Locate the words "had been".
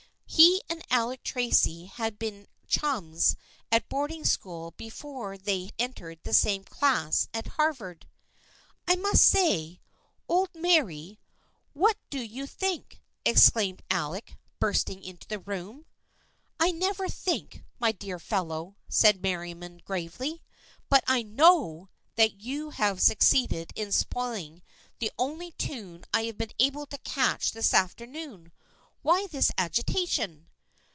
1.87-2.47